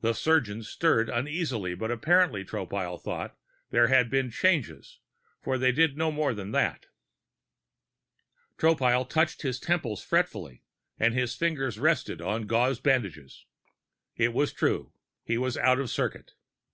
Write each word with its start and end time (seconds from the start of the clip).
The 0.00 0.14
surgeons 0.14 0.70
stirred 0.70 1.10
uneasily, 1.10 1.74
but 1.74 1.90
apparently, 1.90 2.46
Tropile 2.46 2.98
thought, 2.98 3.36
there 3.68 3.88
had 3.88 4.08
been 4.08 4.30
changes, 4.30 5.00
for 5.42 5.58
they 5.58 5.70
did 5.70 5.98
no 5.98 6.10
more 6.10 6.32
than 6.32 6.52
that. 6.52 6.86
Tropile 8.56 9.06
touched 9.06 9.42
his 9.42 9.60
temples 9.60 10.02
fretfully 10.02 10.62
and 10.98 11.12
his 11.12 11.34
fingers 11.36 11.78
rested 11.78 12.22
on 12.22 12.46
gauze 12.46 12.80
bandages. 12.80 13.44
It 14.16 14.32
was 14.32 14.50
true: 14.50 14.94
he 15.26 15.36
was 15.36 15.58
out 15.58 15.78
of 15.78 15.90
circuit. 15.90 16.32